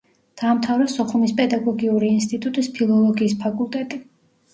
დაამთავრა 0.41 0.85
სოხუმის 0.93 1.33
პედაგოგიური 1.41 2.09
ინსტიტუტის 2.13 2.71
ფილოლოგიის 2.79 3.37
ფაკულტეტი. 3.45 4.01